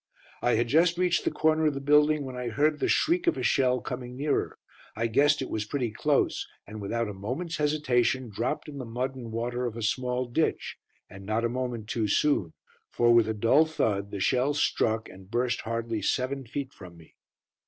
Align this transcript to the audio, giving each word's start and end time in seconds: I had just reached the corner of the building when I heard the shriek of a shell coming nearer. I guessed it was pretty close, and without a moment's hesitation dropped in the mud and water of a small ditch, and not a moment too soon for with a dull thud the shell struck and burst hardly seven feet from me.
I 0.41 0.55
had 0.55 0.67
just 0.67 0.97
reached 0.97 1.25
the 1.25 1.29
corner 1.29 1.67
of 1.67 1.75
the 1.75 1.79
building 1.79 2.25
when 2.25 2.35
I 2.35 2.47
heard 2.49 2.79
the 2.79 2.87
shriek 2.87 3.27
of 3.27 3.37
a 3.37 3.43
shell 3.43 3.81
coming 3.81 4.17
nearer. 4.17 4.57
I 4.95 5.05
guessed 5.05 5.43
it 5.43 5.49
was 5.51 5.65
pretty 5.65 5.91
close, 5.91 6.47
and 6.65 6.81
without 6.81 7.07
a 7.07 7.13
moment's 7.13 7.57
hesitation 7.57 8.27
dropped 8.33 8.67
in 8.67 8.79
the 8.79 8.83
mud 8.85 9.15
and 9.15 9.31
water 9.31 9.67
of 9.67 9.77
a 9.77 9.83
small 9.83 10.25
ditch, 10.25 10.77
and 11.07 11.23
not 11.23 11.45
a 11.45 11.49
moment 11.49 11.87
too 11.87 12.07
soon 12.07 12.53
for 12.89 13.13
with 13.13 13.27
a 13.29 13.35
dull 13.35 13.67
thud 13.67 14.09
the 14.09 14.19
shell 14.19 14.55
struck 14.55 15.07
and 15.07 15.29
burst 15.29 15.61
hardly 15.61 16.01
seven 16.01 16.47
feet 16.47 16.73
from 16.73 16.97
me. 16.97 17.13